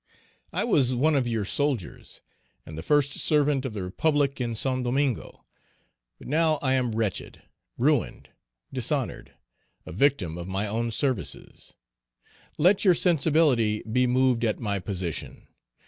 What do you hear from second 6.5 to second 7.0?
I am